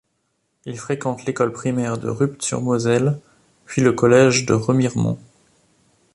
Il 0.65 0.79
fréquente 0.79 1.25
l'école 1.27 1.53
primaire 1.53 1.99
de 1.99 2.09
Rupt-sur-Moselle, 2.09 3.19
puis 3.67 3.83
le 3.83 3.93
collège 3.93 4.47
de 4.47 4.53
Remiremont. 4.55 5.19